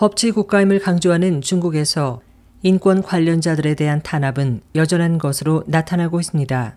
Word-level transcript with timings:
법치 0.00 0.30
국가임을 0.30 0.78
강조하는 0.78 1.42
중국에서 1.42 2.22
인권 2.62 3.02
관련자들에 3.02 3.74
대한 3.74 4.00
탄압은 4.02 4.62
여전한 4.74 5.18
것으로 5.18 5.62
나타나고 5.66 6.20
있습니다. 6.20 6.74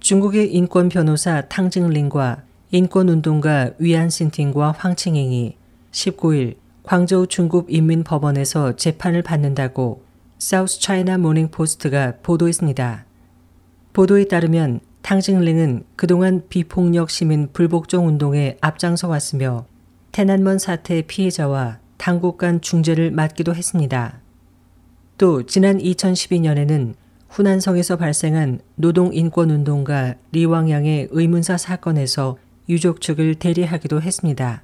중국의 0.00 0.52
인권 0.54 0.90
변호사 0.90 1.40
탕징링과 1.48 2.42
인권운동가 2.70 3.70
위안신팅과 3.78 4.74
황칭잉이 4.76 5.56
19일 5.90 6.56
광저우 6.82 7.28
중국인민법원에서 7.28 8.76
재판을 8.76 9.22
받는다고 9.22 10.04
사우스 10.36 10.82
차이나 10.82 11.16
모닝 11.16 11.50
포스트가 11.50 12.16
보도했습니다. 12.22 13.06
보도에 13.94 14.26
따르면 14.26 14.80
탕징링은 15.00 15.84
그동안 15.96 16.42
비폭력 16.50 17.08
시민 17.08 17.48
불복종 17.54 18.06
운동에 18.06 18.58
앞장서 18.60 19.08
왔으며 19.08 19.64
테난먼 20.12 20.58
사태 20.58 21.00
피해자와 21.00 21.78
당국 22.08 22.38
간 22.38 22.62
중재를 22.62 23.10
맡기도 23.10 23.54
했습니다. 23.54 24.22
또 25.18 25.44
지난 25.44 25.76
2012년에는 25.76 26.94
후난성에서 27.28 27.96
발생한 27.96 28.60
노동인권운동가 28.76 30.14
리왕양의 30.32 31.08
의문사 31.10 31.58
사건에서 31.58 32.38
유족 32.66 33.02
측을 33.02 33.34
대리하기도 33.34 34.00
했습니다. 34.00 34.62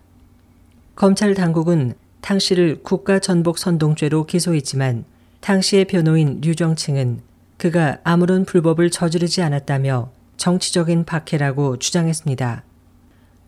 검찰 0.96 1.34
당국은 1.34 1.92
탕 2.22 2.38
씨를 2.38 2.82
국가 2.82 3.18
전복 3.18 3.58
선동죄로 3.58 4.24
기소했지만 4.24 5.04
탕 5.40 5.60
씨의 5.60 5.84
변호인 5.84 6.40
류정층은 6.42 7.20
그가 7.58 7.98
아무런 8.04 8.46
불법을 8.46 8.88
저지르지 8.90 9.42
않았다며 9.42 10.10
정치적인 10.38 11.04
박해라고 11.04 11.78
주장했습니다. 11.78 12.64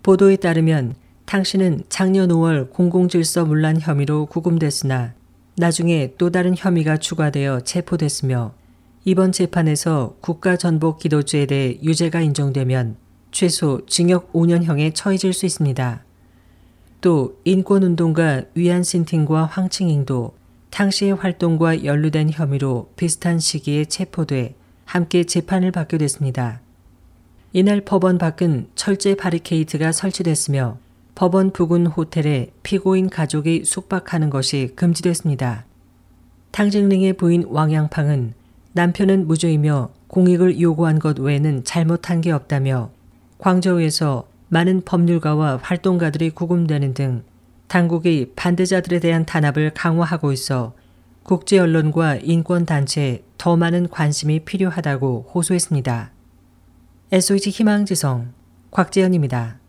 보도에 0.02 0.36
따르면 0.36 0.96
탕 1.26 1.42
씨는 1.42 1.82
작년 1.88 2.28
5월 2.28 2.70
공공질서 2.70 3.46
문란 3.46 3.80
혐의로 3.80 4.26
구금됐으나 4.26 5.12
나중에 5.56 6.12
또 6.18 6.30
다른 6.30 6.54
혐의가 6.56 6.98
추가되어 6.98 7.62
체포됐으며 7.62 8.54
이번 9.04 9.32
재판에서 9.32 10.16
국가 10.20 10.56
전복 10.56 11.00
기도죄에 11.00 11.46
대해 11.46 11.78
유죄가 11.82 12.20
인정되면 12.20 12.96
최소 13.32 13.84
징역 13.86 14.32
5년형에 14.32 14.94
처해질 14.94 15.32
수 15.32 15.46
있습니다. 15.46 16.04
또 17.00 17.36
인권운동가 17.44 18.42
위안신팅과 18.54 19.46
황칭잉도 19.46 20.32
당시의 20.70 21.14
활동과 21.14 21.84
연루된 21.84 22.30
혐의로 22.30 22.92
비슷한 22.94 23.40
시기에 23.40 23.86
체포돼 23.86 24.54
함께 24.84 25.24
재판을 25.24 25.72
받게 25.72 25.98
됐습니다. 25.98 26.60
이날 27.52 27.80
법원 27.80 28.18
밖은 28.18 28.68
철제 28.76 29.16
바리케이트가 29.16 29.90
설치됐으며 29.90 30.85
법원 31.16 31.50
부근 31.50 31.86
호텔에 31.86 32.50
피고인 32.62 33.08
가족이 33.08 33.64
숙박하는 33.64 34.28
것이 34.28 34.72
금지됐습니다. 34.76 35.64
탕징링의 36.52 37.14
부인 37.14 37.46
왕양팡은 37.48 38.34
남편은 38.74 39.26
무죄이며 39.26 39.88
공익을 40.08 40.60
요구한 40.60 40.98
것 40.98 41.18
외에는 41.18 41.64
잘못한 41.64 42.20
게 42.20 42.32
없다며 42.32 42.90
광저우에서 43.38 44.28
많은 44.48 44.82
법률가와 44.84 45.60
활동가들이 45.62 46.30
구금되는 46.30 46.92
등 46.92 47.24
당국이 47.66 48.32
반대자들에 48.36 49.00
대한 49.00 49.24
탄압을 49.24 49.72
강화하고 49.72 50.32
있어 50.32 50.74
국제 51.22 51.58
언론과 51.58 52.16
인권 52.16 52.66
단체에 52.66 53.22
더 53.38 53.56
많은 53.56 53.88
관심이 53.88 54.40
필요하다고 54.40 55.30
호소했습니다. 55.34 56.10
SOH 57.10 57.50
희망지성 57.50 58.34
곽재현입니다. 58.70 59.65